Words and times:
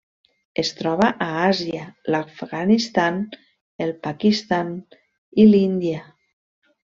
Es 0.61 0.69
troba 0.77 1.09
a 1.25 1.27
Àsia: 1.41 1.83
l'Afganistan, 2.15 3.21
el 3.87 3.93
Pakistan 4.09 4.73
i 5.45 5.47
l'Índia. 5.51 6.01